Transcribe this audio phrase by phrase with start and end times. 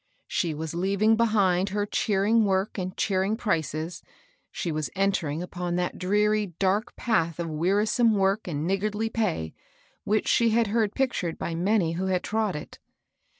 [0.25, 4.01] She was leaving behind her cheering work and cheering prices;
[4.49, 8.93] she was entering upon that dreary, dark path of wearisome work and nig A SEARCH
[8.93, 9.03] FOB WORK.
[9.09, 9.53] 89 gardly pay,
[10.03, 12.79] which she had heard pictured by many who bad trod it.